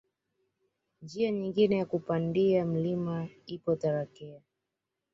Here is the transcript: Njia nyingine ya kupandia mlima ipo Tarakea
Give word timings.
Njia 1.01 1.31
nyingine 1.31 1.77
ya 1.77 1.85
kupandia 1.85 2.65
mlima 2.65 3.27
ipo 3.45 3.75
Tarakea 3.75 4.41